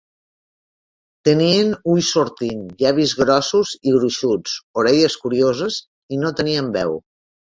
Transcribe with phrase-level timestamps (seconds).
[1.27, 5.77] Tenien ulls sortint, llavis grossos i gruixuts, orelles curioses
[6.17, 6.99] i no tenien veu.